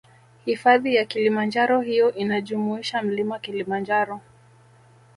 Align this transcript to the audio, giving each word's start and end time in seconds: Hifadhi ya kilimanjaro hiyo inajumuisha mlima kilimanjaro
Hifadhi 0.45 0.95
ya 0.95 1.05
kilimanjaro 1.05 1.81
hiyo 1.81 2.13
inajumuisha 2.15 3.03
mlima 3.03 3.39
kilimanjaro 3.39 4.21